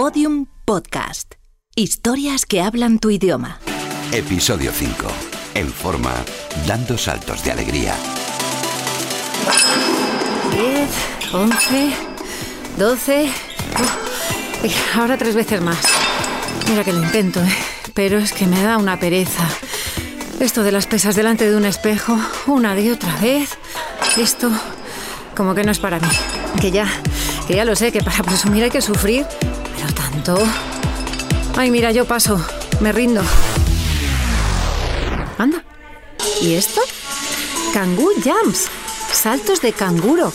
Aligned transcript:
Podium 0.00 0.46
Podcast. 0.64 1.34
Historias 1.76 2.46
que 2.46 2.62
hablan 2.62 3.00
tu 3.00 3.10
idioma. 3.10 3.60
Episodio 4.12 4.72
5. 4.72 5.06
En 5.52 5.68
forma, 5.70 6.14
dando 6.66 6.96
saltos 6.96 7.44
de 7.44 7.52
alegría. 7.52 7.94
10, 10.52 11.34
11, 11.34 11.92
12. 12.78 13.30
Uy, 14.64 14.72
ahora 14.94 15.18
tres 15.18 15.34
veces 15.34 15.60
más. 15.60 15.84
Mira 16.70 16.82
que 16.82 16.94
lo 16.94 17.02
intento, 17.02 17.40
¿eh? 17.40 17.54
pero 17.92 18.16
es 18.16 18.32
que 18.32 18.46
me 18.46 18.62
da 18.62 18.78
una 18.78 18.98
pereza. 18.98 19.46
Esto 20.40 20.62
de 20.62 20.72
las 20.72 20.86
pesas 20.86 21.14
delante 21.14 21.50
de 21.50 21.54
un 21.58 21.66
espejo, 21.66 22.18
una 22.46 22.80
y 22.80 22.88
otra 22.88 23.14
vez. 23.16 23.50
Esto, 24.16 24.50
como 25.36 25.54
que 25.54 25.62
no 25.62 25.70
es 25.70 25.78
para 25.78 26.00
mí. 26.00 26.08
Que 26.58 26.70
ya, 26.70 26.88
que 27.46 27.54
ya 27.54 27.66
lo 27.66 27.76
sé, 27.76 27.92
que 27.92 28.02
para 28.02 28.22
presumir 28.22 28.64
hay 28.64 28.70
que 28.70 28.80
sufrir. 28.80 29.26
Pero 29.80 29.94
tanto. 29.94 30.38
Ay, 31.56 31.70
mira, 31.70 31.90
yo 31.90 32.04
paso. 32.04 32.38
Me 32.80 32.92
rindo. 32.92 33.22
Anda. 35.38 35.64
¿Y 36.42 36.52
esto? 36.54 36.82
Kangoo 37.72 38.10
Jumps. 38.22 38.66
Saltos 39.10 39.62
de 39.62 39.72
canguro. 39.72 40.32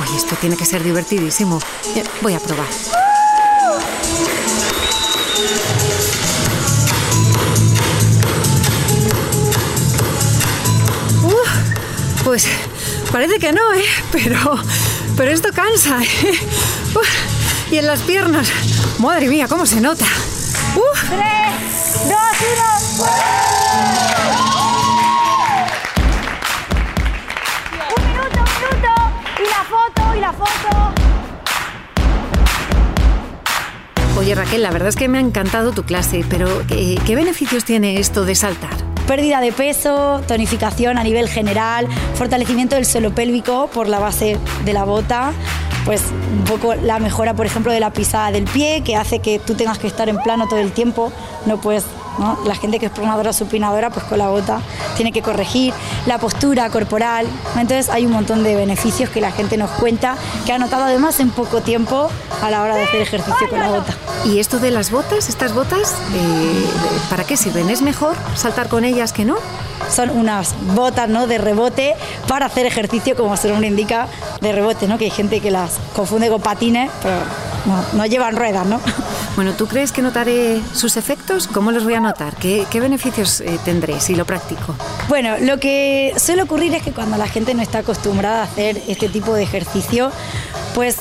Uy, 0.00 0.16
esto 0.16 0.36
tiene 0.40 0.56
que 0.56 0.64
ser 0.64 0.84
divertidísimo. 0.84 1.58
Eh, 1.96 2.04
Voy 2.22 2.34
a 2.34 2.38
probar. 2.40 2.66
Pues 12.24 12.46
parece 13.10 13.38
que 13.38 13.52
no, 13.52 13.72
¿eh? 13.72 13.84
Pero, 14.12 14.38
pero 15.16 15.30
esto 15.30 15.48
cansa, 15.52 16.02
¿eh? 16.02 16.38
Y 17.70 17.78
en 17.78 17.86
las 17.86 18.02
piernas. 18.02 18.50
Madre 18.98 19.28
mía, 19.28 19.46
cómo 19.48 19.66
se 19.66 19.80
nota. 19.80 20.04
Uf. 20.04 21.08
¡Tres, 21.08 22.08
dos, 22.08 22.36
uno! 22.54 22.68
Un 27.96 28.02
minuto, 28.06 28.38
un 28.38 28.50
minuto. 28.60 28.92
Y 29.38 29.42
la 29.48 29.64
foto, 29.64 30.16
y 30.16 30.20
la 30.20 30.32
foto. 30.32 30.94
Oye 34.18 34.34
Raquel, 34.34 34.62
la 34.62 34.70
verdad 34.70 34.88
es 34.88 34.96
que 34.96 35.08
me 35.08 35.18
ha 35.18 35.20
encantado 35.20 35.72
tu 35.72 35.84
clase, 35.84 36.24
pero 36.28 36.62
eh, 36.70 36.96
¿qué 37.06 37.14
beneficios 37.14 37.64
tiene 37.64 38.00
esto 38.00 38.24
de 38.24 38.34
saltar? 38.34 38.76
Pérdida 39.06 39.40
de 39.40 39.52
peso, 39.52 40.22
tonificación 40.26 40.98
a 40.98 41.04
nivel 41.04 41.28
general, 41.28 41.86
fortalecimiento 42.14 42.74
del 42.74 42.84
suelo 42.84 43.14
pélvico 43.14 43.70
por 43.72 43.88
la 43.88 43.98
base 43.98 44.36
de 44.64 44.72
la 44.72 44.84
bota, 44.84 45.32
pues 45.84 46.02
un 46.32 46.44
poco 46.44 46.74
la 46.74 46.98
mejora, 46.98 47.34
por 47.34 47.46
ejemplo, 47.46 47.72
de 47.72 47.80
la 47.80 47.90
pisada 47.90 48.30
del 48.30 48.44
pie, 48.44 48.82
que 48.82 48.96
hace 48.96 49.20
que 49.20 49.38
tú 49.38 49.54
tengas 49.54 49.78
que 49.78 49.86
estar 49.86 50.08
en 50.08 50.18
plano 50.18 50.46
todo 50.48 50.58
el 50.58 50.72
tiempo, 50.72 51.12
no 51.46 51.58
puedes, 51.58 51.84
¿no? 52.18 52.38
La 52.46 52.54
gente 52.54 52.78
que 52.78 52.86
es 52.86 52.92
pronadora 52.92 53.30
o 53.30 53.32
supinadora, 53.32 53.90
pues 53.90 54.04
con 54.06 54.18
la 54.18 54.28
bota 54.28 54.60
tiene 54.96 55.12
que 55.12 55.22
corregir, 55.22 55.72
la 56.06 56.18
postura 56.18 56.68
corporal, 56.70 57.26
entonces 57.54 57.88
hay 57.88 58.06
un 58.06 58.12
montón 58.12 58.42
de 58.42 58.54
beneficios 58.56 59.10
que 59.10 59.20
la 59.20 59.32
gente 59.32 59.56
nos 59.56 59.70
cuenta, 59.70 60.16
que 60.44 60.52
ha 60.52 60.58
notado 60.58 60.84
además 60.84 61.20
en 61.20 61.30
poco 61.30 61.60
tiempo 61.60 62.10
a 62.42 62.50
la 62.50 62.62
hora 62.62 62.76
de 62.76 62.84
hacer 62.84 63.00
ejercicio 63.00 63.48
con 63.48 63.58
la 63.58 63.68
bota. 63.68 63.94
¿Y 64.24 64.40
esto 64.40 64.58
de 64.58 64.70
las 64.70 64.90
botas, 64.90 65.28
estas 65.28 65.54
botas, 65.54 65.94
eh, 66.14 66.66
para 67.08 67.24
qué 67.24 67.36
sirven? 67.36 67.70
¿Es 67.70 67.82
mejor 67.82 68.16
saltar 68.34 68.68
con 68.68 68.84
ellas 68.84 69.12
que 69.12 69.24
no? 69.24 69.36
Son 69.90 70.10
unas 70.10 70.54
botas 70.74 71.08
¿no? 71.08 71.26
de 71.26 71.38
rebote 71.38 71.94
para 72.26 72.46
hacer 72.46 72.66
ejercicio, 72.66 73.16
como 73.16 73.36
su 73.36 73.48
nombre 73.48 73.68
indica, 73.68 74.08
de 74.40 74.52
rebote, 74.52 74.86
¿no? 74.86 74.98
que 74.98 75.04
hay 75.04 75.10
gente 75.10 75.40
que 75.40 75.50
las 75.50 75.78
confunde 75.94 76.28
con 76.28 76.40
patines, 76.40 76.90
pero 77.02 77.16
no, 77.66 77.84
no 77.92 78.06
llevan 78.06 78.36
ruedas, 78.36 78.66
¿no? 78.66 78.80
Bueno, 79.36 79.52
¿tú 79.52 79.68
crees 79.68 79.92
que 79.92 80.02
notaré 80.02 80.60
sus 80.74 80.96
efectos? 80.96 81.46
¿Cómo 81.46 81.70
los 81.70 81.84
voy 81.84 81.94
a 81.94 82.00
notar? 82.00 82.34
¿Qué, 82.34 82.66
qué 82.72 82.80
beneficios 82.80 83.40
eh, 83.40 83.56
tendré 83.64 84.00
si 84.00 84.16
lo 84.16 84.24
practico? 84.24 84.74
Bueno, 85.08 85.36
lo 85.38 85.60
que 85.60 86.12
suele 86.16 86.42
ocurrir 86.42 86.74
es 86.74 86.82
que 86.82 86.90
cuando 86.90 87.16
la 87.16 87.28
gente 87.28 87.54
no 87.54 87.62
está 87.62 87.78
acostumbrada 87.78 88.40
a 88.40 88.44
hacer 88.46 88.82
este 88.88 89.08
tipo 89.08 89.34
de 89.34 89.44
ejercicio, 89.44 90.10
pues 90.74 90.96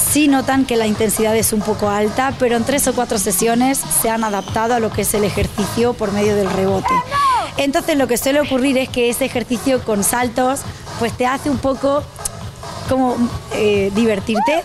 sí 0.00 0.28
notan 0.28 0.66
que 0.66 0.76
la 0.76 0.86
intensidad 0.86 1.34
es 1.36 1.54
un 1.54 1.60
poco 1.60 1.88
alta, 1.88 2.34
pero 2.38 2.56
en 2.56 2.64
tres 2.64 2.86
o 2.88 2.92
cuatro 2.92 3.18
sesiones 3.18 3.80
se 4.02 4.10
han 4.10 4.24
adaptado 4.24 4.74
a 4.74 4.80
lo 4.80 4.90
que 4.90 5.02
es 5.02 5.14
el 5.14 5.24
ejercicio 5.24 5.94
por 5.94 6.12
medio 6.12 6.36
del 6.36 6.50
rebote. 6.50 6.92
Entonces 7.60 7.98
lo 7.98 8.08
que 8.08 8.16
suele 8.16 8.40
ocurrir 8.40 8.78
es 8.78 8.88
que 8.88 9.10
ese 9.10 9.26
ejercicio 9.26 9.84
con 9.84 10.02
saltos 10.02 10.60
pues 10.98 11.12
te 11.12 11.26
hace 11.26 11.50
un 11.50 11.58
poco 11.58 12.02
como 12.88 13.16
eh, 13.52 13.92
divertirte, 13.94 14.62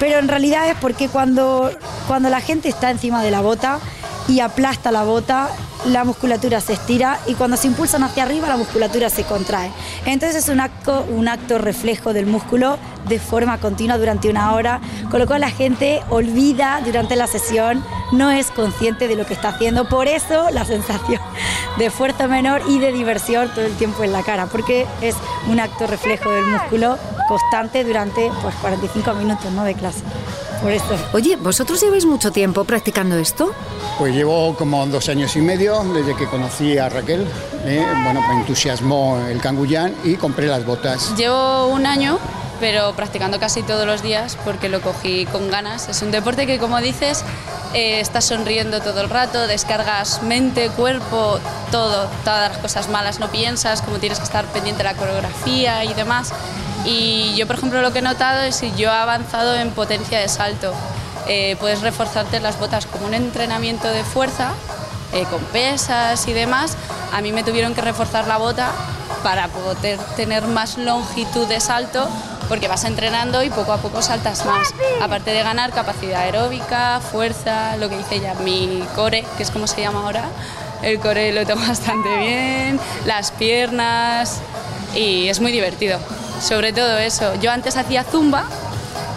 pero 0.00 0.18
en 0.18 0.28
realidad 0.28 0.66
es 0.68 0.76
porque 0.80 1.10
cuando, 1.10 1.70
cuando 2.06 2.30
la 2.30 2.40
gente 2.40 2.70
está 2.70 2.90
encima 2.90 3.22
de 3.22 3.30
la 3.30 3.42
bota 3.42 3.80
y 4.28 4.40
aplasta 4.40 4.92
la 4.92 5.04
bota, 5.04 5.48
la 5.86 6.04
musculatura 6.04 6.60
se 6.60 6.74
estira 6.74 7.18
y 7.26 7.34
cuando 7.34 7.56
se 7.56 7.66
impulsan 7.66 8.02
hacia 8.04 8.24
arriba 8.24 8.48
la 8.48 8.56
musculatura 8.56 9.08
se 9.10 9.24
contrae. 9.24 9.72
Entonces 10.04 10.44
es 10.44 10.48
un 10.50 10.60
acto, 10.60 11.04
un 11.08 11.28
acto 11.28 11.58
reflejo 11.58 12.12
del 12.12 12.26
músculo 12.26 12.78
de 13.08 13.18
forma 13.18 13.58
continua 13.58 13.96
durante 13.96 14.28
una 14.28 14.52
hora, 14.52 14.80
con 15.10 15.18
lo 15.18 15.26
cual 15.26 15.40
la 15.40 15.50
gente 15.50 16.02
olvida 16.10 16.80
durante 16.84 17.16
la 17.16 17.26
sesión, 17.26 17.82
no 18.12 18.30
es 18.30 18.50
consciente 18.50 19.08
de 19.08 19.16
lo 19.16 19.24
que 19.24 19.32
está 19.32 19.48
haciendo. 19.48 19.88
Por 19.88 20.08
eso 20.08 20.50
la 20.50 20.64
sensación 20.66 21.20
de 21.78 21.90
fuerza 21.90 22.28
menor 22.28 22.60
y 22.68 22.78
de 22.78 22.92
diversión 22.92 23.48
todo 23.54 23.64
el 23.64 23.74
tiempo 23.76 24.04
en 24.04 24.12
la 24.12 24.22
cara, 24.22 24.46
porque 24.46 24.86
es 25.00 25.16
un 25.48 25.58
acto 25.58 25.86
reflejo 25.86 26.30
del 26.30 26.44
músculo 26.44 26.98
constante 27.28 27.82
durante 27.84 28.30
pues, 28.42 28.54
45 28.56 29.14
minutos 29.14 29.50
¿no? 29.52 29.64
de 29.64 29.74
clase. 29.74 30.02
Por 30.62 30.72
eso. 30.72 30.96
Oye, 31.12 31.36
¿vosotros 31.36 31.80
lleváis 31.80 32.04
mucho 32.04 32.32
tiempo 32.32 32.64
practicando 32.64 33.16
esto? 33.16 33.54
Pues 33.98 34.14
llevo 34.14 34.54
como 34.54 34.86
dos 34.86 35.08
años 35.08 35.34
y 35.34 35.40
medio 35.40 35.82
desde 35.92 36.14
que 36.14 36.26
conocí 36.26 36.78
a 36.78 36.88
Raquel. 36.88 37.26
¿eh? 37.64 37.84
Bueno, 38.04 38.20
me 38.28 38.34
entusiasmó 38.34 39.18
el 39.28 39.40
canguyán 39.40 39.92
y 40.04 40.14
compré 40.14 40.46
las 40.46 40.64
botas. 40.64 41.16
Llevo 41.16 41.66
un 41.66 41.84
año, 41.84 42.20
pero 42.60 42.94
practicando 42.94 43.40
casi 43.40 43.64
todos 43.64 43.86
los 43.86 44.00
días 44.00 44.38
porque 44.44 44.68
lo 44.68 44.80
cogí 44.82 45.26
con 45.26 45.50
ganas. 45.50 45.88
Es 45.88 46.00
un 46.02 46.12
deporte 46.12 46.46
que, 46.46 46.60
como 46.60 46.80
dices, 46.80 47.24
eh, 47.74 47.98
estás 47.98 48.26
sonriendo 48.26 48.80
todo 48.80 49.00
el 49.00 49.10
rato, 49.10 49.48
descargas 49.48 50.22
mente, 50.22 50.68
cuerpo, 50.70 51.40
todo, 51.72 52.08
todas 52.22 52.50
las 52.52 52.58
cosas 52.58 52.88
malas 52.88 53.18
no 53.18 53.28
piensas, 53.32 53.82
como 53.82 53.98
tienes 53.98 54.18
que 54.18 54.24
estar 54.24 54.44
pendiente 54.46 54.84
de 54.84 54.90
la 54.90 54.94
coreografía 54.94 55.84
y 55.84 55.92
demás. 55.94 56.32
Y 56.84 57.34
yo, 57.36 57.48
por 57.48 57.56
ejemplo, 57.56 57.82
lo 57.82 57.92
que 57.92 57.98
he 57.98 58.02
notado 58.02 58.42
es 58.42 58.60
que 58.60 58.70
yo 58.76 58.90
he 58.90 58.94
avanzado 58.94 59.56
en 59.56 59.72
potencia 59.72 60.20
de 60.20 60.28
salto. 60.28 60.72
Eh, 61.28 61.56
puedes 61.60 61.82
reforzarte 61.82 62.40
las 62.40 62.58
botas 62.58 62.86
como 62.86 63.06
un 63.06 63.14
entrenamiento 63.14 63.86
de 63.88 64.02
fuerza, 64.02 64.52
eh, 65.12 65.24
con 65.30 65.40
pesas 65.44 66.26
y 66.26 66.32
demás. 66.32 66.76
A 67.12 67.20
mí 67.20 67.32
me 67.32 67.42
tuvieron 67.42 67.74
que 67.74 67.82
reforzar 67.82 68.26
la 68.26 68.38
bota 68.38 68.72
para 69.22 69.48
poder 69.48 69.98
tener 70.16 70.46
más 70.46 70.78
longitud 70.78 71.46
de 71.46 71.60
salto 71.60 72.08
porque 72.48 72.66
vas 72.66 72.84
entrenando 72.84 73.42
y 73.42 73.50
poco 73.50 73.72
a 73.72 73.76
poco 73.76 74.00
saltas 74.00 74.46
más. 74.46 74.72
Aparte 75.02 75.32
de 75.32 75.42
ganar 75.42 75.72
capacidad 75.72 76.22
aeróbica, 76.22 77.00
fuerza, 77.00 77.76
lo 77.76 77.90
que 77.90 77.98
dice 77.98 78.20
ya 78.20 78.34
mi 78.34 78.82
core, 78.94 79.24
que 79.36 79.42
es 79.42 79.50
como 79.50 79.66
se 79.66 79.82
llama 79.82 80.00
ahora. 80.00 80.24
El 80.82 80.98
core 80.98 81.32
lo 81.32 81.44
tengo 81.44 81.60
bastante 81.68 82.08
bien, 82.16 82.80
las 83.04 83.32
piernas 83.32 84.40
y 84.94 85.28
es 85.28 85.40
muy 85.40 85.52
divertido. 85.52 85.98
Sobre 86.40 86.72
todo 86.72 86.96
eso. 86.98 87.34
Yo 87.40 87.50
antes 87.50 87.76
hacía 87.76 88.04
zumba 88.04 88.44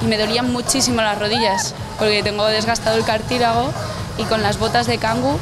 y 0.01 0.05
me 0.05 0.17
dolían 0.17 0.51
muchísimo 0.51 1.01
las 1.01 1.17
rodillas 1.17 1.73
porque 2.01 2.23
tengo 2.23 2.47
desgastado 2.47 2.97
el 2.97 3.05
cartílago 3.05 3.69
y 4.17 4.23
con 4.23 4.41
las 4.41 4.57
botas 4.57 4.87
de 4.87 4.97
kangu 4.97 5.37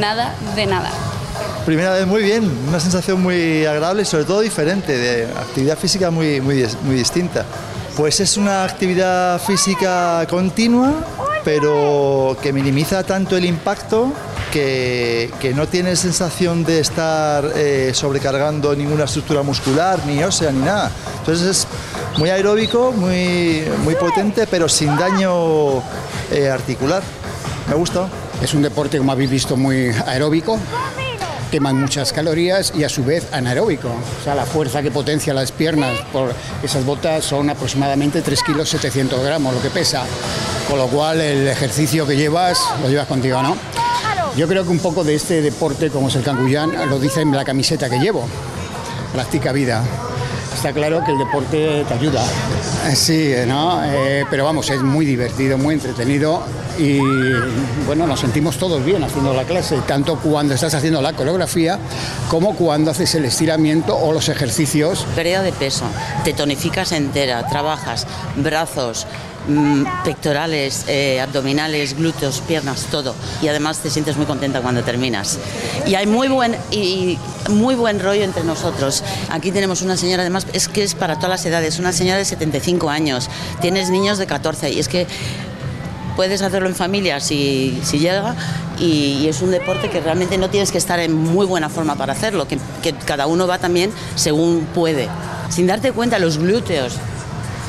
nada 0.00 0.34
de 0.56 0.64
nada. 0.64 0.90
Primera 1.66 1.92
vez 1.92 2.06
muy 2.06 2.22
bien, 2.22 2.50
una 2.66 2.80
sensación 2.80 3.22
muy 3.22 3.66
agradable 3.66 4.00
y 4.00 4.04
sobre 4.06 4.24
todo 4.24 4.40
diferente, 4.40 4.96
de 4.96 5.24
actividad 5.24 5.76
física 5.76 6.10
muy, 6.10 6.40
muy, 6.40 6.66
muy 6.84 6.96
distinta. 6.96 7.44
Pues 7.94 8.20
es 8.20 8.38
una 8.38 8.64
actividad 8.64 9.38
física 9.38 10.26
continua, 10.30 10.94
pero 11.44 12.38
que 12.42 12.54
minimiza 12.54 13.02
tanto 13.02 13.36
el 13.36 13.44
impacto 13.44 14.10
que, 14.50 15.30
que 15.38 15.52
no 15.52 15.68
tienes 15.68 15.98
sensación 15.98 16.64
de 16.64 16.80
estar 16.80 17.44
eh, 17.54 17.90
sobrecargando 17.92 18.74
ninguna 18.74 19.04
estructura 19.04 19.42
muscular, 19.42 20.00
ni 20.06 20.24
ósea, 20.24 20.50
ni 20.52 20.60
nada. 20.60 20.90
Entonces 21.18 21.46
es 21.48 21.66
muy 22.18 22.30
aeróbico, 22.30 22.92
muy, 22.92 23.62
muy 23.84 23.94
potente, 23.94 24.46
pero 24.48 24.68
sin 24.68 24.96
daño 24.96 25.78
eh, 26.32 26.50
articular. 26.52 27.02
Me 27.68 27.74
gusta. 27.76 28.08
Es 28.42 28.54
un 28.54 28.62
deporte, 28.62 28.98
como 28.98 29.12
habéis 29.12 29.30
visto, 29.30 29.56
muy 29.56 29.90
aeróbico. 30.06 30.58
Queman 31.52 31.80
muchas 31.80 32.12
calorías 32.12 32.72
y 32.74 32.84
a 32.84 32.88
su 32.88 33.04
vez 33.04 33.26
anaeróbico. 33.32 33.88
O 33.88 34.24
sea, 34.24 34.34
la 34.34 34.44
fuerza 34.44 34.82
que 34.82 34.90
potencia 34.90 35.32
las 35.32 35.52
piernas 35.52 35.98
por 36.12 36.32
esas 36.62 36.84
botas 36.84 37.24
son 37.24 37.50
aproximadamente 37.50 38.20
3 38.20 38.42
kilos 38.42 38.68
700 38.68 39.22
gramos, 39.22 39.54
lo 39.54 39.62
que 39.62 39.70
pesa. 39.70 40.02
Con 40.68 40.78
lo 40.78 40.88
cual 40.88 41.20
el 41.20 41.46
ejercicio 41.46 42.06
que 42.06 42.16
llevas, 42.16 42.58
lo 42.82 42.88
llevas 42.88 43.06
contigo, 43.06 43.42
¿no? 43.42 43.56
Yo 44.36 44.46
creo 44.46 44.64
que 44.64 44.70
un 44.70 44.80
poco 44.80 45.04
de 45.04 45.14
este 45.14 45.40
deporte, 45.40 45.90
como 45.90 46.08
es 46.08 46.16
el 46.16 46.22
canguyán, 46.22 46.90
lo 46.90 46.98
dice 46.98 47.22
en 47.22 47.34
la 47.34 47.44
camiseta 47.44 47.88
que 47.88 47.98
llevo. 47.98 48.28
Practica 49.12 49.52
vida. 49.52 49.82
Está 50.58 50.72
claro 50.72 51.04
que 51.04 51.12
el 51.12 51.18
deporte 51.18 51.84
te 51.86 51.94
ayuda. 51.94 52.20
Eh, 52.88 52.96
Sí, 52.96 53.32
¿no? 53.46 53.80
Eh, 53.84 54.24
pero 54.28 54.44
vamos, 54.44 54.68
es 54.70 54.82
muy 54.82 55.06
divertido, 55.06 55.56
muy 55.56 55.74
entretenido 55.74 56.42
y 56.76 56.98
bueno, 57.86 58.08
nos 58.08 58.18
sentimos 58.18 58.56
todos 58.56 58.84
bien 58.84 59.04
haciendo 59.04 59.32
la 59.34 59.44
clase, 59.44 59.78
tanto 59.86 60.16
cuando 60.16 60.54
estás 60.54 60.74
haciendo 60.74 61.00
la 61.00 61.12
coreografía 61.12 61.78
como 62.28 62.56
cuando 62.56 62.90
haces 62.90 63.14
el 63.14 63.24
estiramiento 63.24 63.96
o 63.96 64.12
los 64.12 64.28
ejercicios. 64.28 65.06
Pérdida 65.14 65.42
de 65.42 65.52
peso, 65.52 65.84
te 66.24 66.32
tonificas 66.32 66.90
entera, 66.90 67.46
trabajas 67.46 68.06
brazos, 68.36 69.06
mm, 69.48 69.84
pectorales, 70.04 70.84
eh, 70.88 71.20
abdominales, 71.20 71.96
glúteos, 71.96 72.40
piernas, 72.40 72.86
todo. 72.90 73.14
Y 73.42 73.48
además 73.48 73.78
te 73.78 73.90
sientes 73.90 74.16
muy 74.16 74.26
contenta 74.26 74.60
cuando 74.60 74.82
terminas. 74.82 75.38
Y 75.86 75.94
hay 75.94 76.06
muy 76.06 76.28
buen, 76.28 76.56
y 76.70 77.18
muy 77.48 77.74
buen 77.74 78.00
rollo 78.00 78.22
entre 78.22 78.44
nosotros. 78.44 79.02
Aquí 79.30 79.50
tenemos 79.50 79.82
una 79.82 79.96
señora, 79.96 80.22
además, 80.22 80.46
es 80.52 80.68
que 80.68 80.82
es 80.82 80.94
para 80.94 81.16
todas 81.16 81.30
las 81.30 81.46
edades, 81.46 81.78
una 81.78 81.92
señora 81.92 82.18
de 82.18 82.24
75 82.24 82.90
años, 82.90 83.28
tienes 83.60 83.90
niños 83.90 84.18
de 84.18 84.26
14 84.26 84.70
y 84.70 84.78
es 84.78 84.88
que 84.88 85.06
puedes 86.18 86.42
hacerlo 86.42 86.68
en 86.68 86.74
familia 86.74 87.20
si, 87.20 87.80
si 87.84 88.00
llega 88.00 88.34
y, 88.80 89.28
es 89.28 89.40
un 89.40 89.52
deporte 89.52 89.88
que 89.88 90.00
realmente 90.00 90.36
no 90.36 90.50
tienes 90.50 90.72
que 90.72 90.78
estar 90.78 90.98
en 90.98 91.14
muy 91.14 91.46
buena 91.46 91.68
forma 91.68 91.94
para 91.94 92.12
hacerlo, 92.12 92.48
que 92.48 92.58
cada 93.06 93.28
uno 93.28 93.46
va 93.46 93.58
también 93.58 93.92
según 94.16 94.66
puede. 94.74 95.08
Sin 95.48 95.68
darte 95.68 95.92
cuenta, 95.92 96.18
los 96.18 96.38
glúteos. 96.38 96.94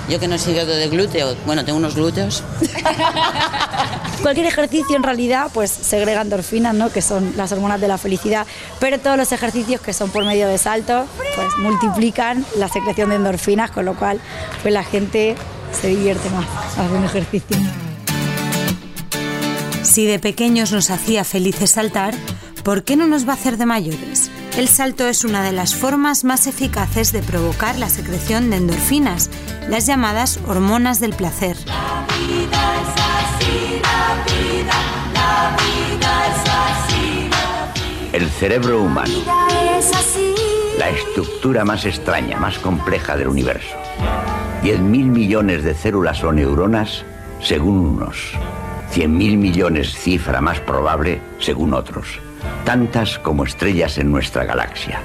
Yo 0.09 0.19
que 0.19 0.27
no 0.27 0.35
he 0.35 0.39
sido 0.39 0.65
de 0.65 0.87
glúteo, 0.87 1.35
bueno, 1.45 1.63
tengo 1.63 1.77
unos 1.77 1.93
glúteos. 1.93 2.43
Cualquier 4.23 4.47
ejercicio 4.47 4.95
en 4.95 5.03
realidad 5.03 5.51
pues 5.53 5.69
segrega 5.69 6.21
endorfinas, 6.21 6.73
¿no? 6.73 6.91
que 6.91 7.03
son 7.03 7.33
las 7.37 7.51
hormonas 7.51 7.79
de 7.79 7.87
la 7.87 7.99
felicidad, 7.99 8.47
pero 8.79 8.99
todos 8.99 9.17
los 9.17 9.31
ejercicios 9.31 9.81
que 9.81 9.93
son 9.93 10.09
por 10.09 10.25
medio 10.25 10.47
de 10.47 10.57
saltos 10.57 11.07
pues 11.35 11.47
multiplican 11.59 12.43
la 12.57 12.67
secreción 12.69 13.09
de 13.09 13.17
endorfinas, 13.17 13.69
con 13.69 13.85
lo 13.85 13.95
cual 13.95 14.19
pues 14.63 14.73
la 14.73 14.83
gente 14.83 15.35
se 15.79 15.89
divierte 15.89 16.27
más 16.31 16.47
haciendo 16.75 17.05
ejercicio. 17.05 17.57
Si 19.83 20.07
de 20.07 20.17
pequeños 20.17 20.71
nos 20.71 20.89
hacía 20.89 21.23
felices 21.23 21.69
saltar, 21.71 22.15
¿por 22.63 22.83
qué 22.83 22.95
no 22.95 23.05
nos 23.05 23.27
va 23.27 23.33
a 23.33 23.35
hacer 23.35 23.57
de 23.57 23.67
mayores? 23.67 24.31
El 24.57 24.67
salto 24.67 25.07
es 25.07 25.23
una 25.23 25.41
de 25.43 25.51
las 25.51 25.75
formas 25.75 26.23
más 26.23 26.47
eficaces 26.47 27.11
de 27.13 27.21
provocar 27.21 27.77
la 27.77 27.89
secreción 27.89 28.49
de 28.49 28.57
endorfinas, 28.57 29.29
las 29.69 29.85
llamadas 29.85 30.39
hormonas 30.47 30.99
del 30.99 31.13
placer. 31.13 31.55
El 38.11 38.29
cerebro 38.29 38.81
humano. 38.81 39.13
La 40.77 40.89
estructura 40.89 41.63
más 41.63 41.85
extraña, 41.85 42.37
más 42.37 42.59
compleja 42.59 43.15
del 43.15 43.27
universo. 43.29 43.75
10.000 44.63 44.79
millones 44.81 45.63
de 45.63 45.73
células 45.73 46.23
o 46.23 46.33
neuronas, 46.33 47.05
según 47.41 47.79
unos. 47.79 48.33
100.000 48.93 49.07
millones 49.37 49.93
cifra 49.93 50.41
más 50.41 50.59
probable, 50.59 51.21
según 51.39 51.73
otros. 51.73 52.19
Tantas 52.65 53.19
como 53.19 53.43
estrellas 53.43 53.97
en 53.97 54.11
nuestra 54.11 54.45
galaxia. 54.45 55.01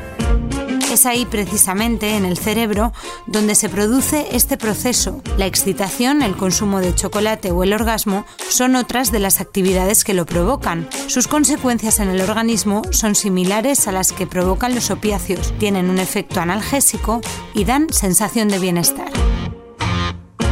Es 0.95 1.07
ahí 1.07 1.27
precisamente, 1.27 2.17
en 2.17 2.25
el 2.25 2.39
cerebro, 2.39 2.93
donde 3.27 3.57
se 3.57 3.69
produce 3.69 4.29
este 4.31 4.57
proceso. 4.57 5.23
La 5.37 5.47
excitación, 5.47 6.23
el 6.23 6.37
consumo 6.37 6.79
de 6.79 6.95
chocolate 6.95 7.51
o 7.51 7.65
el 7.65 7.73
orgasmo 7.73 8.25
son 8.49 8.77
otras 8.77 9.11
de 9.11 9.19
las 9.19 9.41
actividades 9.41 10.05
que 10.05 10.15
lo 10.15 10.25
provocan. 10.25 10.89
Sus 11.09 11.27
consecuencias 11.27 11.99
en 11.99 12.11
el 12.11 12.21
organismo 12.21 12.83
son 12.91 13.17
similares 13.17 13.89
a 13.89 13.93
las 13.93 14.13
que 14.13 14.29
provocan 14.29 14.73
los 14.77 14.93
opiáceos. 14.93 15.53
Tienen 15.59 15.91
un 15.91 15.99
efecto 15.99 16.41
analgésico 16.41 17.21
y 17.55 17.65
dan 17.65 17.93
sensación 17.93 18.47
de 18.47 18.61
bienestar. 18.61 19.11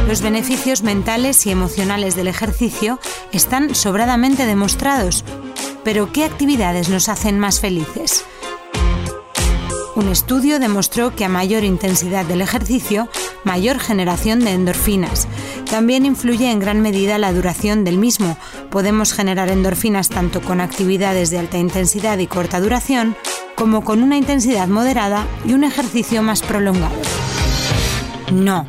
Los 0.09 0.21
beneficios 0.21 0.83
mentales 0.83 1.45
y 1.45 1.51
emocionales 1.51 2.17
del 2.17 2.27
ejercicio 2.27 2.99
están 3.31 3.73
sobradamente 3.73 4.45
demostrados. 4.45 5.23
Pero 5.83 6.11
¿qué 6.11 6.23
actividades 6.23 6.89
nos 6.89 7.09
hacen 7.09 7.39
más 7.39 7.59
felices? 7.59 8.25
Un 9.95 10.09
estudio 10.09 10.59
demostró 10.59 11.15
que 11.15 11.23
a 11.23 11.29
mayor 11.29 11.63
intensidad 11.63 12.25
del 12.25 12.41
ejercicio, 12.41 13.09
mayor 13.43 13.79
generación 13.79 14.39
de 14.39 14.51
endorfinas. 14.51 15.27
También 15.69 16.05
influye 16.05 16.49
en 16.49 16.59
gran 16.59 16.81
medida 16.81 17.19
la 17.19 17.31
duración 17.31 17.83
del 17.83 17.99
mismo. 17.99 18.37
Podemos 18.71 19.13
generar 19.13 19.49
endorfinas 19.49 20.09
tanto 20.09 20.41
con 20.41 20.61
actividades 20.61 21.29
de 21.29 21.37
alta 21.37 21.59
intensidad 21.59 22.17
y 22.17 22.27
corta 22.27 22.59
duración, 22.59 23.15
como 23.55 23.83
con 23.83 24.01
una 24.01 24.17
intensidad 24.17 24.67
moderada 24.67 25.27
y 25.45 25.53
un 25.53 25.63
ejercicio 25.63 26.23
más 26.23 26.41
prolongado. 26.41 26.95
No. 28.31 28.65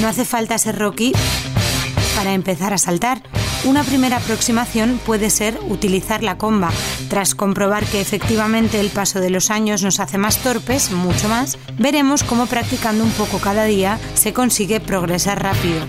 No 0.00 0.08
hace 0.08 0.24
falta 0.24 0.56
ser 0.56 0.78
Rocky 0.78 1.12
para 2.16 2.32
empezar 2.32 2.72
a 2.72 2.78
saltar. 2.78 3.20
Una 3.64 3.82
primera 3.82 4.18
aproximación 4.18 5.00
puede 5.04 5.30
ser 5.30 5.58
utilizar 5.68 6.22
la 6.22 6.38
comba. 6.38 6.70
Tras 7.10 7.34
comprobar 7.34 7.84
que 7.84 8.00
efectivamente 8.00 8.78
el 8.78 8.90
paso 8.90 9.20
de 9.20 9.30
los 9.30 9.50
años 9.50 9.82
nos 9.82 10.00
hace 10.00 10.16
más 10.16 10.38
torpes, 10.38 10.92
mucho 10.92 11.28
más, 11.28 11.58
veremos 11.76 12.22
cómo 12.22 12.46
practicando 12.46 13.02
un 13.02 13.10
poco 13.10 13.38
cada 13.38 13.64
día 13.64 13.98
se 14.14 14.32
consigue 14.32 14.80
progresar 14.80 15.42
rápido. 15.42 15.80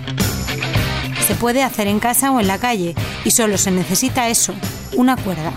Se 1.27 1.35
puede 1.35 1.63
hacer 1.63 1.87
en 1.87 1.99
casa 1.99 2.31
o 2.31 2.39
en 2.39 2.47
la 2.47 2.57
calle 2.57 2.95
y 3.23 3.31
solo 3.31 3.57
se 3.57 3.69
necesita 3.69 4.29
eso, 4.29 4.53
una 4.95 5.15
cuerda. 5.15 5.53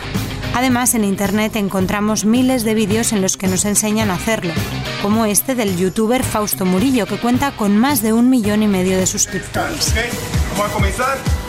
Además, 0.55 0.95
en 0.95 1.05
Internet 1.05 1.57
encontramos 1.57 2.27
miles 2.27 2.63
de 2.63 2.75
vídeos 2.75 3.13
en 3.15 3.23
los 3.23 3.39
que 3.39 3.49
nos 3.49 3.65
enseñan 3.65 4.11
a 4.11 4.15
hacerlo, 4.17 4.53
como 5.01 5.25
este 5.25 5.55
del 5.55 5.79
youtuber 5.79 6.23
Fausto 6.23 6.67
Murillo, 6.67 7.07
que 7.07 7.17
cuenta 7.17 7.53
con 7.53 7.79
más 7.79 8.03
de 8.03 8.13
un 8.13 8.29
millón 8.29 8.63
y 8.63 8.69
medio 8.69 8.99
de 8.99 9.07
suscriptores. 9.07 9.89
Ok, 9.89 10.59
vamos 10.59 10.71
a 10.71 10.75
comenzar. 10.75 11.42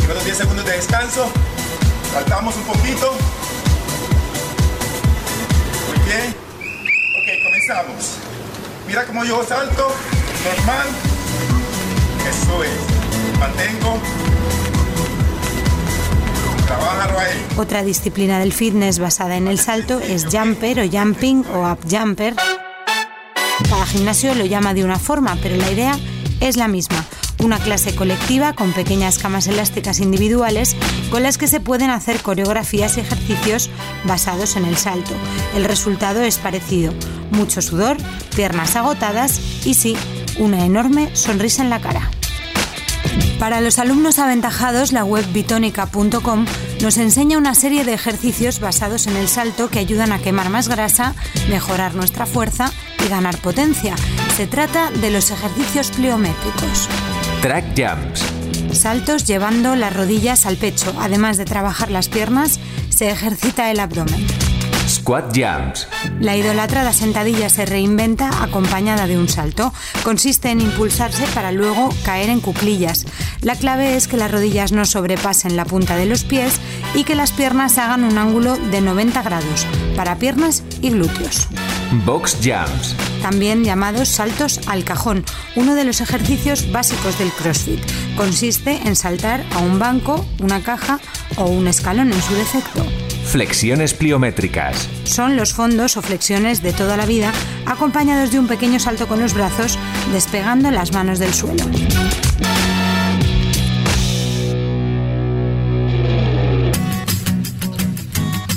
Lleva 0.00 0.14
los 0.14 0.24
10 0.24 0.36
segundos 0.36 0.64
de 0.64 0.72
descanso. 0.72 1.30
Saltamos 2.12 2.56
un 2.56 2.62
poquito. 2.64 3.12
Muy 5.88 5.98
bien. 6.06 6.34
Ok, 7.18 7.44
comenzamos. 7.44 8.18
Mira 8.86 9.04
cómo 9.04 9.24
yo 9.24 9.44
salto. 9.44 9.88
Normal. 10.44 10.86
Eso 12.28 12.64
es. 12.64 13.38
Mantengo. 13.38 14.00
Otra 17.56 17.82
disciplina 17.82 18.38
del 18.38 18.52
fitness 18.52 18.98
basada 18.98 19.36
en 19.36 19.48
el 19.48 19.58
salto 19.58 20.00
es 20.00 20.26
jumper 20.26 20.80
o 20.80 20.88
jumping 20.90 21.44
o 21.54 21.70
up 21.70 21.78
jumper. 21.88 22.34
Cada 23.68 23.86
gimnasio 23.86 24.34
lo 24.34 24.44
llama 24.44 24.74
de 24.74 24.84
una 24.84 24.98
forma, 24.98 25.36
pero 25.42 25.56
la 25.56 25.70
idea 25.70 25.98
es 26.40 26.56
la 26.56 26.68
misma. 26.68 26.95
Una 27.46 27.60
clase 27.60 27.94
colectiva 27.94 28.54
con 28.54 28.72
pequeñas 28.72 29.18
camas 29.18 29.46
elásticas 29.46 30.00
individuales 30.00 30.74
con 31.12 31.22
las 31.22 31.38
que 31.38 31.46
se 31.46 31.60
pueden 31.60 31.90
hacer 31.90 32.20
coreografías 32.20 32.96
y 32.96 33.00
ejercicios 33.02 33.70
basados 34.02 34.56
en 34.56 34.64
el 34.64 34.76
salto. 34.76 35.12
El 35.54 35.64
resultado 35.64 36.22
es 36.22 36.38
parecido. 36.38 36.92
Mucho 37.30 37.62
sudor, 37.62 37.98
piernas 38.34 38.74
agotadas 38.74 39.40
y 39.64 39.74
sí, 39.74 39.96
una 40.40 40.64
enorme 40.64 41.14
sonrisa 41.14 41.62
en 41.62 41.70
la 41.70 41.80
cara. 41.80 42.10
Para 43.38 43.60
los 43.60 43.78
alumnos 43.78 44.18
aventajados, 44.18 44.92
la 44.92 45.04
web 45.04 45.24
bitónica.com 45.32 46.46
nos 46.82 46.96
enseña 46.96 47.38
una 47.38 47.54
serie 47.54 47.84
de 47.84 47.94
ejercicios 47.94 48.58
basados 48.58 49.06
en 49.06 49.14
el 49.14 49.28
salto 49.28 49.68
que 49.68 49.78
ayudan 49.78 50.10
a 50.10 50.18
quemar 50.18 50.50
más 50.50 50.66
grasa, 50.66 51.14
mejorar 51.48 51.94
nuestra 51.94 52.26
fuerza 52.26 52.72
y 53.04 53.08
ganar 53.08 53.38
potencia. 53.38 53.94
Se 54.36 54.48
trata 54.48 54.90
de 54.90 55.12
los 55.12 55.30
ejercicios 55.30 55.92
pliométricos. 55.92 56.88
Track 57.42 57.76
Jumps. 57.76 58.24
Saltos 58.72 59.26
llevando 59.26 59.76
las 59.76 59.94
rodillas 59.94 60.46
al 60.46 60.56
pecho. 60.56 60.94
Además 60.98 61.36
de 61.36 61.44
trabajar 61.44 61.90
las 61.90 62.08
piernas, 62.08 62.58
se 62.88 63.10
ejercita 63.10 63.70
el 63.70 63.78
abdomen. 63.78 64.26
Squat 64.88 65.36
Jumps. 65.36 65.86
La 66.20 66.36
idolatrada 66.36 66.92
sentadilla 66.92 67.48
se 67.48 67.66
reinventa 67.66 68.42
acompañada 68.42 69.06
de 69.06 69.18
un 69.18 69.28
salto. 69.28 69.72
Consiste 70.02 70.50
en 70.50 70.60
impulsarse 70.60 71.24
para 71.34 71.52
luego 71.52 71.90
caer 72.04 72.30
en 72.30 72.40
cuclillas. 72.40 73.04
La 73.42 73.54
clave 73.54 73.96
es 73.96 74.08
que 74.08 74.16
las 74.16 74.30
rodillas 74.30 74.72
no 74.72 74.84
sobrepasen 74.84 75.56
la 75.56 75.64
punta 75.64 75.96
de 75.96 76.06
los 76.06 76.24
pies 76.24 76.58
y 76.94 77.04
que 77.04 77.14
las 77.14 77.32
piernas 77.32 77.78
hagan 77.78 78.04
un 78.04 78.18
ángulo 78.18 78.56
de 78.56 78.80
90 78.80 79.22
grados 79.22 79.66
para 79.94 80.16
piernas 80.16 80.62
y 80.80 80.90
glúteos. 80.90 81.48
Box 82.04 82.38
Jumps. 82.42 82.94
También 83.22 83.64
llamados 83.64 84.08
saltos 84.08 84.60
al 84.66 84.84
cajón, 84.84 85.24
uno 85.54 85.74
de 85.74 85.84
los 85.84 86.00
ejercicios 86.00 86.70
básicos 86.70 87.18
del 87.18 87.30
CrossFit. 87.30 87.80
Consiste 88.16 88.80
en 88.84 88.96
saltar 88.96 89.44
a 89.54 89.58
un 89.58 89.78
banco, 89.78 90.24
una 90.40 90.62
caja 90.62 91.00
o 91.36 91.46
un 91.46 91.68
escalón 91.68 92.12
en 92.12 92.22
su 92.22 92.34
defecto. 92.34 92.84
Flexiones 93.24 93.94
pliométricas. 93.94 94.88
Son 95.04 95.36
los 95.36 95.52
fondos 95.52 95.96
o 95.96 96.02
flexiones 96.02 96.62
de 96.62 96.72
toda 96.72 96.96
la 96.96 97.06
vida, 97.06 97.32
acompañados 97.66 98.30
de 98.30 98.38
un 98.38 98.46
pequeño 98.46 98.78
salto 98.78 99.08
con 99.08 99.20
los 99.20 99.34
brazos, 99.34 99.78
despegando 100.12 100.70
las 100.70 100.92
manos 100.92 101.18
del 101.18 101.34
suelo. 101.34 101.64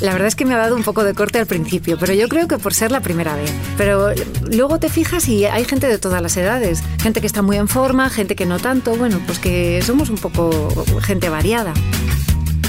La 0.02 0.14
verdad 0.14 0.30
es 0.30 0.36
que 0.36 0.46
me 0.46 0.54
ha 0.54 0.58
dado 0.58 0.78
un 0.78 0.84
poco 0.84 1.04
de 1.04 1.14
corte 1.14 1.40
al 1.40 1.46
principio, 1.46 1.98
pero 2.00 2.14
yo 2.14 2.30
creo 2.30 2.48
que 2.48 2.58
por 2.58 2.74
ser 2.74 2.90
la 2.90 3.02
primera 3.02 3.36
vez. 3.36 3.52
Pero 3.78 4.14
luego 4.50 4.80
te 4.80 4.90
fijas 4.90 5.28
y 5.28 5.46
hay 5.46 5.66
gente 5.66 5.88
de 5.88 5.98
todas 5.98 6.22
las 6.22 6.38
edades. 6.38 6.82
Gente 7.02 7.20
que 7.20 7.28
está 7.28 7.42
muy 7.42 7.58
en 7.58 7.68
forma, 7.68 8.10
gente 8.10 8.36
que 8.36 8.46
no 8.46 8.60
tanto. 8.60 8.96
Bueno, 8.96 9.20
pues 9.26 9.40
que 9.40 9.82
somos 9.82 10.10
un 10.10 10.18
poco 10.18 10.86
gente 11.02 11.28
variada. 11.28 11.74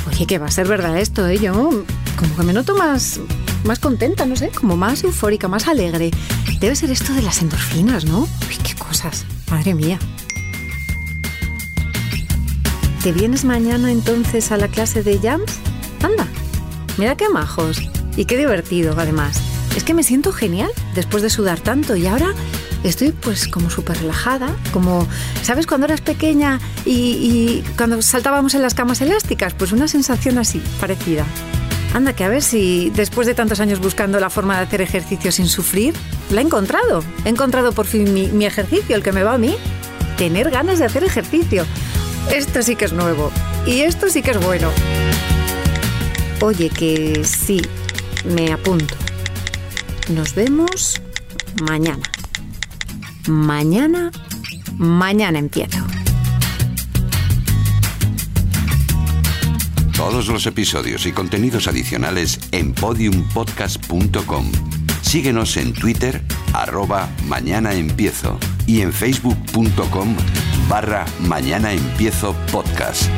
Oye, 0.09 0.27
que 0.27 0.39
va 0.39 0.47
a 0.47 0.51
ser 0.51 0.67
verdad 0.67 0.99
esto, 0.99 1.29
¿eh? 1.29 1.39
Yo 1.39 1.85
como 2.17 2.37
que 2.37 2.43
me 2.43 2.53
noto 2.53 2.77
más, 2.77 3.21
más 3.65 3.79
contenta, 3.79 4.27
no 4.27 4.35
sé, 4.35 4.49
como 4.49 4.77
más 4.77 5.05
eufórica, 5.05 5.47
más 5.47 5.69
alegre. 5.69 6.11
Debe 6.59 6.75
ser 6.75 6.91
esto 6.91 7.13
de 7.15 7.23
las 7.23 7.43
endorfinas, 7.43 8.07
¿no? 8.07 8.23
Uy, 8.23 8.57
qué 8.65 8.75
cosas. 8.75 9.25
Madre 9.49 9.75
mía. 9.75 10.01
¿Te 13.05 13.13
vienes 13.13 13.45
mañana 13.45 13.93
entonces 13.93 14.51
a 14.51 14.57
la 14.57 14.67
clase 14.67 15.05
de 15.05 15.19
jams? 15.19 15.61
Mira 16.99 17.17
qué 17.17 17.29
majos. 17.29 17.79
Y 18.17 18.25
qué 18.25 18.37
divertido, 18.37 18.95
además. 18.99 19.41
Es 19.77 19.85
que 19.85 19.95
me 19.95 20.03
siento 20.03 20.33
genial 20.33 20.71
después 20.95 21.23
de 21.23 21.31
sudar 21.31 21.61
tanto 21.61 21.95
y 21.97 22.07
ahora 22.07 22.35
estoy 22.83 23.13
pues 23.13 23.47
como 23.47 23.71
súper 23.71 23.99
relajada, 23.99 24.57
como, 24.73 25.07
¿sabes? 25.43 25.67
Cuando 25.67 25.87
eras 25.87 26.01
pequeña 26.01 26.59
y, 26.85 27.63
cuando 27.77 28.03
saltábamos 28.03 28.55
en 28.55 28.63
las 28.63 28.75
camas 28.75 29.01
elásticas, 29.01 29.55
pues 29.55 29.73
una 29.73 29.87
sensación 29.87 30.39
así, 30.39 30.61
parecida. 30.81 31.25
Anda, 31.95 32.13
que 32.15 32.25
a 32.25 32.29
ver 32.29 32.43
si 32.43 32.91
después 32.91 33.27
de 33.27 33.35
tantos 33.35 33.61
años 33.61 33.81
buscando 33.81 34.21
la 34.21 34.31
forma 34.31 34.57
de 34.57 34.65
hacer 34.65 34.81
ejercicio 34.81 35.33
sin 35.33 35.47
sufrir, 35.47 35.95
la 36.31 36.41
he 36.41 36.45
encontrado. 36.45 37.03
He 37.25 37.29
encontrado 37.29 37.73
por 37.73 37.87
fin 37.87 38.13
mi 38.37 38.47
ejercicio, 38.47 38.95
el 38.95 39.03
que 39.03 39.13
me 39.13 39.25
va 39.25 39.35
a 39.35 39.39
mí. 39.39 39.57
Tener 40.17 40.51
ganas 40.51 40.79
de 40.79 40.85
hacer 40.85 41.03
ejercicio. 41.03 41.65
Esto 42.33 42.63
sí 42.63 42.77
que 42.77 42.85
es 42.85 42.93
nuevo. 42.93 43.33
Y 43.67 43.81
esto 43.81 44.09
sí 44.09 44.23
que 44.23 44.33
es 44.33 44.45
bueno. 44.45 44.69
Oye, 46.43 46.71
que 46.71 47.23
sí, 47.25 47.61
me 48.25 48.53
apunto. 48.53 48.95
Nos 50.09 50.35
vemos 50.35 51.01
mañana. 51.69 52.03
Mañana, 53.29 54.11
mañana 54.77 55.39
empiezo. 55.39 55.79
Todos 59.95 60.29
los 60.29 60.47
episodios 60.47 61.05
y 61.05 61.13
contenidos 61.13 61.69
adicionales 61.69 62.41
en 62.53 62.73
podiumpodcast.com. 62.73 64.51
Síguenos 65.03 65.59
en 65.59 65.75
Twitter, 65.75 66.23
arroba 66.55 67.11
mañana 67.27 67.75
empiezo 67.75 68.39
y 68.67 68.81
en 68.81 68.95
facebook.com 68.95 70.17
barra 70.69 71.05
mañana 71.21 71.73
empiezo 71.73 72.35
podcast. 72.51 73.11